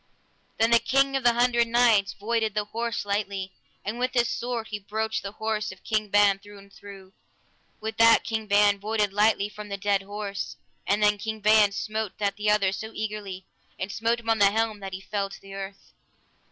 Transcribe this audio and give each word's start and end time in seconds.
Then 0.57 0.71
the 0.71 0.79
King 0.79 1.15
of 1.15 1.23
the 1.23 1.33
Hundred 1.33 1.67
Knights 1.67 2.13
voided 2.13 2.55
the 2.55 2.65
horse 2.65 3.05
lightly, 3.05 3.53
and 3.85 3.99
with 3.99 4.15
his 4.15 4.27
sword 4.29 4.69
he 4.69 4.79
broached 4.79 5.21
the 5.21 5.33
horse 5.33 5.71
of 5.71 5.83
King 5.83 6.09
Ban 6.09 6.39
through 6.39 6.57
and 6.57 6.73
through. 6.73 7.13
With 7.79 7.97
that 7.97 8.23
King 8.23 8.47
Ban 8.47 8.79
voided 8.79 9.13
lightly 9.13 9.47
from 9.47 9.69
the 9.69 9.77
dead 9.77 10.01
horse, 10.01 10.55
and 10.87 11.03
then 11.03 11.19
King 11.19 11.39
Ban 11.39 11.71
smote 11.71 12.13
at 12.19 12.35
the 12.35 12.49
other 12.49 12.71
so 12.71 12.91
eagerly, 12.95 13.45
and 13.77 13.91
smote 13.91 14.19
him 14.19 14.29
on 14.31 14.39
the 14.39 14.49
helm 14.49 14.79
that 14.79 14.93
he 14.93 15.01
fell 15.01 15.29
to 15.29 15.39
the 15.39 15.53
earth. 15.53 15.93